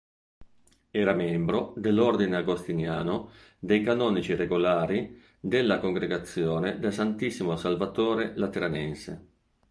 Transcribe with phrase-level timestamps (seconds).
[0.99, 9.25] Era un membro dell'ordine agostiniano dei Canonici regolari della Congregazione del Santissimo Salvatore lateranense.